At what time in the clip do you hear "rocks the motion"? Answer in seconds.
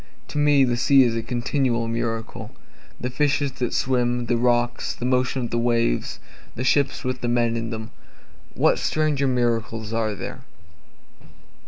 4.35-5.43